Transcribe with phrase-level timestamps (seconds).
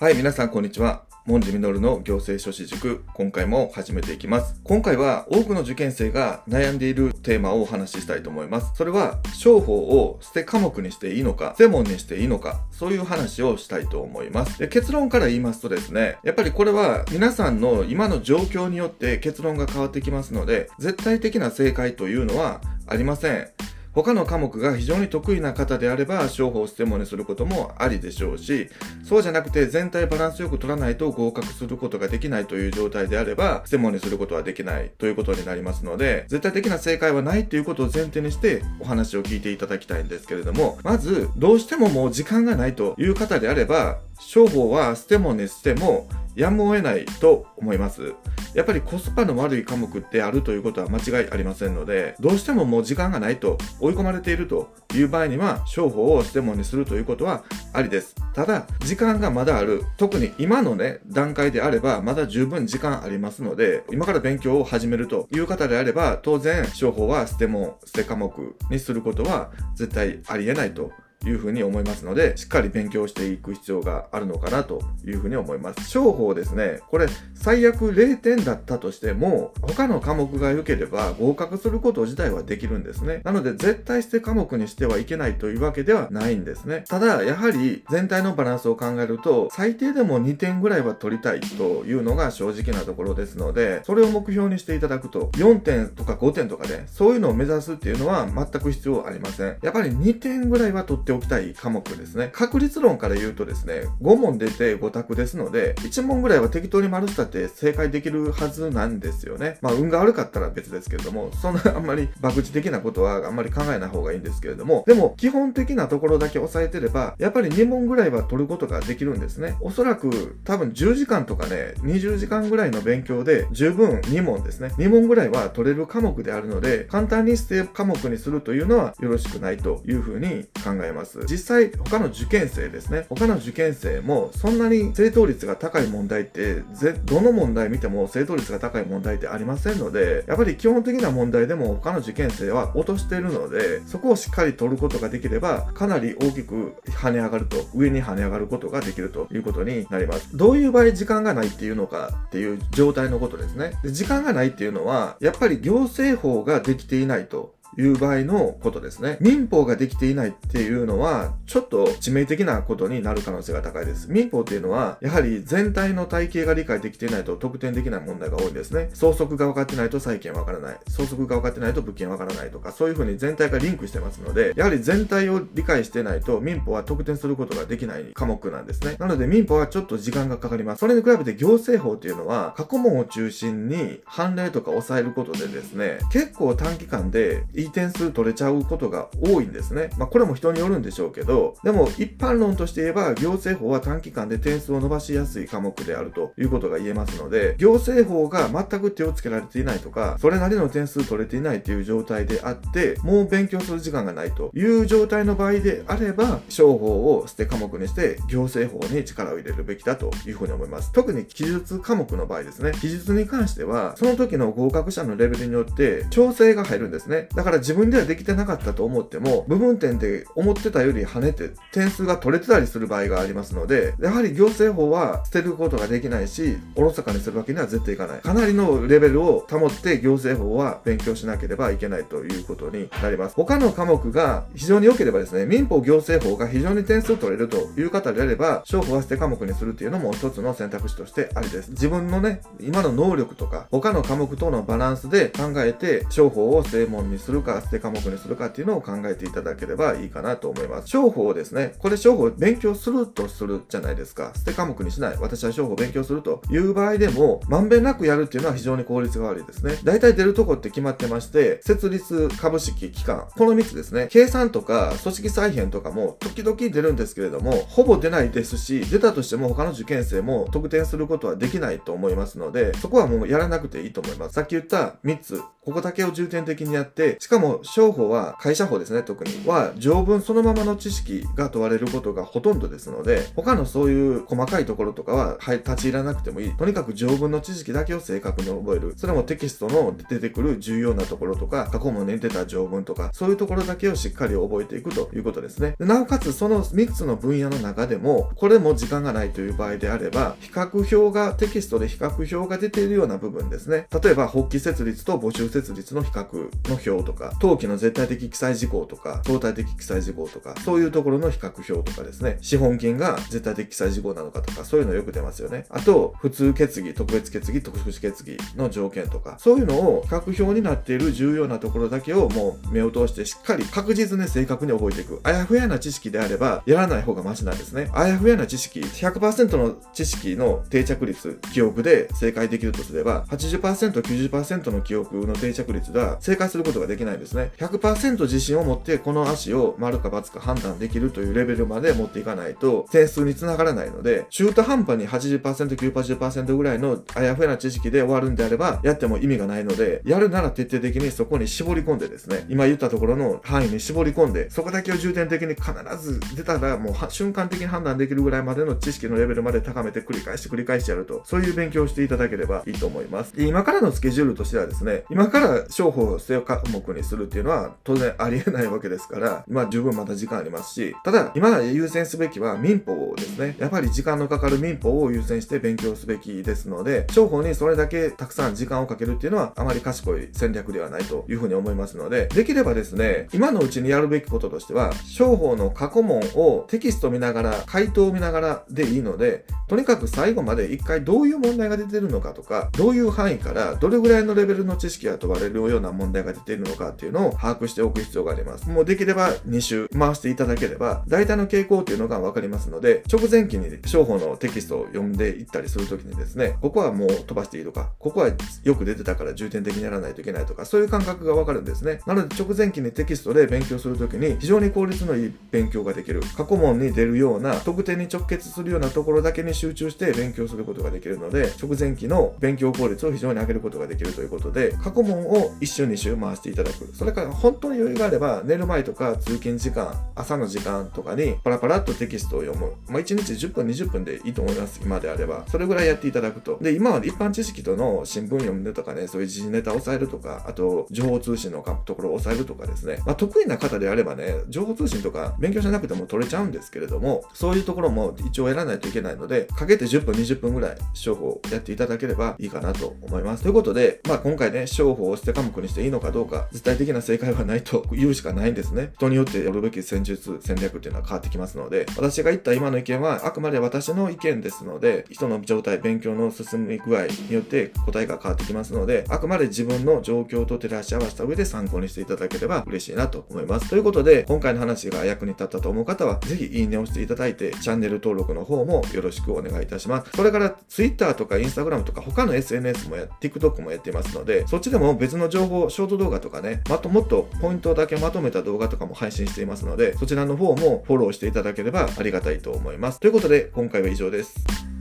[0.00, 1.04] はい、皆さんこんにちは。
[1.24, 4.60] モンジミノルの行政書士塾、今回も始めていきます。
[4.64, 8.72] 今回は多くの受験生が悩んでいるテーマをお話ししたいと思います。
[8.74, 14.58] それは、商法を捨て科目にしていいのか、捨て門にしていいのか、そういう話をしたいと思います。
[14.58, 23.48] で結論から言いますとですね、やっぱりこれは皆さんの今の状況によって結論が変わってきますので、絶対的な正解というのはありません。
[23.94, 28.68] 他の科目が非常に得意な方であれば、商法を捨て物にすることもありでしょうし、
[29.04, 48.14] そうじゃなくて全体バランスよく取らないと合格することができないという状態であれば、捨て物にすることはできないということになりますので、絶対的な正解はないということを前提にしてお話を聞いていただきたいんですけれども、まず、どうしてももう時間がないという方であれば、商法は捨て物にしてもやむを得ないと思います。
[48.54, 58.14] やっぱりコスパの悪い科目ってあるということは間違いありませんので、どうしてももう時間がないと追い込まれているという場合には、商法を捨て物にするということはありです。
[58.32, 59.84] ただ、時間がまだある。
[59.96, 70.92] 特に今のね、段階であれば、まだ十分時間ありますので、今から勉強を始めるという方であれば、当然、商法は捨て物、捨て科目にすることは絶対ありえないと
[71.26, 75.88] いうふうに思いますので、しっかり勉強していく必要があるのかなというふうに思います。
[75.88, 83.20] 商法ですね、これ最悪0点だったとしても、他の科目が良ければ合格すること自体はできるんですね。
[83.24, 86.84] なので絶対捨て科目にしてはいけないというわけではないんですね。
[86.88, 99.56] ただ、やはり全体のバランスを考えると、最低でも2点ぐらいは取りたいというのが正直なところですので、それを目標にしていただくと、4点とか5点とかね、そういうのを目指すっていうのは全く必要ありません。
[99.62, 102.30] やっぱり2点ぐらいは取っておきたい科目ですね。
[102.32, 109.58] 確率論から言うとですね、5問出て5択ですので、1問ぐらいは適当に丸したって正解できるはずなんですよね。
[109.60, 119.56] まあ、運が悪かったら別ですけれども、そんな あんまり博打的なことはあんまり考えない方がいいんですけれども、でも、基本的なところだけ押さえてれば、やっぱり2問ぐらいは取ることができるんですね。
[119.60, 124.72] おそらく、多分10時間とかね、20時間ぐらいの勉強で、十分2問ですね。
[124.78, 131.03] 2問ぐらいは取れる科目であるので、簡単に捨て科目にするというのはよろしくないというふうに考えます。
[131.04, 133.06] ます実際、他の受験生ですね。
[133.08, 150.36] 他の受験生も、そんなに正答率が高い問題って、ぜ、どの問題見ても正答率が高い問題ってありませんので、やっぱり基本的な問題でも他の受験生は落としているので、そこをしっかり取ることができれば、かなり大きく跳ね上がると、上に跳ね上がることができるということになります。
[150.36, 153.72] どういう場合時間がないっていうのかっていう状態のことですね。
[153.82, 159.16] で時間がないっていうのは、やっぱり行政法ができていないという場合のことですね。
[159.20, 164.10] 民法ができていないっていうのは、ちょっと致命的なことになる可能性が高いです。
[164.10, 168.90] 民法っていうのは、やはり全体の体系が理解できていないと得点できない問題が多いんですね。
[168.94, 170.76] 相続が分かってないと債権わからない。
[170.88, 178.96] 相続が分かってないと物件わからないとか、そういうふうに全体がリンクしてますので、やはり全体を理解してないと民法は得点することができない科目なんですね。
[178.98, 180.80] なので民法はちょっと時間がかかります。
[180.80, 189.90] それに比べて行政法っていうのは、過去問を中心に判例とか抑えることでですね、結構短期間でいい点数取れちゃうことが多いんですね。
[189.96, 210.92] まあこれも人によるんでしょうけど、でも一般論として言えば行政法は短期間で点数を伸ばしやすい科目であるということが言えますので、行政法が全く手をつけられていないとか、それなりの点数取れていないという状態であって、もう勉強する時間がないという状態の場合であれば、商法を捨て科目にして行政法に力を入れるべきだというふうに思います。
[210.92, 212.72] 特に記述科目の場合ですね。
[212.80, 217.28] 記述に関しては、その時の合格者のレベルによって調整が入るんですね。
[217.34, 228.20] だから自分ではできてなかったと思っても、部分点で思ってたより跳ねて点数が取れてたりする場合がありますので、やはり行政法は捨てることができないし、おろそかにするわけには絶対いかない。
[228.20, 233.34] かなりのレベルを保って行政法は勉強しなければいけないということになります。
[233.36, 241.70] 他の科目が非常に良ければですね、民法行政法が非常に点数取れるという方であれば、商法は捨て科目にするっていうのも一つの選択肢としてありです。
[241.70, 250.88] 自分のね、今の能力とか、他の科目とのバランスで考えて、商法を正門にするるか、捨て科目にするかっていうのを考えていただければいいかなと思います。
[250.88, 251.74] 商法ですね。
[251.78, 254.32] これ商法勉強するとするじゃないですか。
[254.34, 255.16] 捨て科目にしない。
[255.20, 259.78] 私は商法勉強するという場合でも、まんべんなくやるっていうのは非常に効率が悪いですね。
[259.84, 263.26] 大体出るとこって決まってまして、設立株式機関。
[263.36, 264.08] この3つですね。
[264.10, 274.34] 計算とか組織再編とかも時々出るんですけれども、ほぼ出ないですし、出たとしても他の受験生も得点することはできないと思いますので、そこはもうやらなくていいと思います。
[274.34, 286.54] さっき言った3つ、ここだけを重点的にやって、しかも商法は会社法ですね、特には条文そのままの知識が問われることがほとんどですので、他のそういう細かいところとかは、はい、立ち入らなくてもいい。
[286.54, 288.92] とにかく条文の知識だけを正確に覚える。
[288.98, 295.76] それもテキストの出てくる重要なところとか、過去問に出た条文とか、そういうところだけをしっかり覚えていくということですね。
[295.78, 303.86] なおかつ、その3つの分野の中でも、これも時間がないという場合であれば、比較表が、テキストで比較表が出ているような部分ですね。
[304.02, 312.38] 例えば、発起設立と募集設立の比較の表とか、登記の絶対的記載事項とか、相対的記載事項とか、そういうところの比較表とかですね。
[312.40, 315.66] 資本金が絶対的記載事項なのかとか、そういうのよく出ますよね。
[315.70, 325.20] あと、普通決議、特別決議、特殊決議の条件とか、そういうのを比較表になっている重要なところだけをもう目を通してしっかり確実に正確に覚えていく。
[325.22, 327.90] あやふやな知識であれば、やらない方がマシなんですね。
[327.92, 337.52] あやふやな知識、100%の知識の定着率、記憶で正解できるとすれば、80%、90%の記憶の定着率では正解することができないですね。
[337.58, 363.32] 100%自信を持ってこの足を丸か×か判断できるというレベルまで持っていかないと点数につながらないので、中途半端に80%、90%ぐらいのあやふやな知識で終わるんであれば、やっても意味がないので、やるなら徹底的にそこに絞り込んでですね、今言ったところの範囲に絞り込んで、そこだけを重点的に必ず出たらもう瞬間的に判断できるぐらいまでの知識のレベルまで高めて繰り返して繰り返してやると、そういう勉強をしていただければいいと思います。
[363.36, 373.56] 今からのスケジュールとしてはですね、今から商法性科目にするっていうのは当然ありえないわけですから、まあ十分まだ時間ありますし、ただ今優先すべきは民法ですね。
[373.58, 398.68] やっぱり時間のかかる民法を優先して勉強すべきですので、商法にそれだけたくさん時間をかけるっていうのはあまり賢い戦略ではないというふうに思いますので、できればですね、今のうちにやるべきこととしては、商法の過去問をテキスト見ながら、回答を見ながらでいいので、とにかく最後まで一回どういう問題が出てるのかとか、どういう範囲からどれぐらいのレベルの知識が問われるような問題が出ているのかっていうのを把握しておく必要があります。
[398.68, 408.30] もうできれば2週回していただければ、大体の傾向っていうのがわかりますので、直前期に商法のテキストを読んでいったりするときにですね、ここはもう飛ばしていいとか、ここは
[408.64, 412.00] よく出てたから重点的にやらないといけないとか、そういう感覚がわかるんですね。
[412.06, 416.20] なので直前期にテキストで勉強するときに非常に効率のいい勉強ができる。
[416.36, 426.73] 過去問に出るような、特典に直結するようなところだけに集中して勉強することができるので、直前期の勉強効率を非常に上げることができるということで、過去問を1週2週回していただく。
[426.94, 432.72] それから本当に余裕があれば、寝る前とか通勤時間、朝の時間とかにパラパラっとテキストを読む。
[432.88, 434.80] まあ、1日10分、20分でいいと思います。
[434.82, 435.44] 今であれば。
[435.48, 436.58] それぐらいやっていただくと。
[436.60, 442.98] で、今は一般知識との新聞読むとかね、そういう時事ネタを抑えるとか、あと、情報通信のところを抑えるとかですね。
[443.06, 453.42] まあ、得意な方であればね、情報通信とか勉強しなくても取れちゃうんですけれども、そういうところも一応やらないといけないので、かけて10分、20分ぐらい商法をやっていただければいいかなと思います。
[453.42, 458.90] ということで、まあ今回ね、商法を捨て科目にしていいのかどうか、絶対的な正解はないと言うしかないんですね。
[458.96, 473.68] 人によってやるべき戦術、戦略っていうのは変わってきますので、私が言った今の意見はあくまで私の意見ですので、人の状態、勉強の進み具合によって答えが変わってきますので、あくまで自分の状況と照らし合わせた上で参考にしていただければ嬉しいなと思います。
[473.68, 480.12] ということで、今回の話が役に立ったと思う方は、ぜひいいねをしていただいて、チャンネル登録の方もよろしくお願いいたします。
[480.16, 493.00] それから Twitter とか Instagram とか他の SNS もや、TikTok もやっていますので、そっちでも別の情報、ショート動画とかねまともっとポイントだけまとめた動画とかも配信していますので、そちらの方もフォローしていただければありがたいと思います。
[493.00, 494.73] ということで、今回は以上です。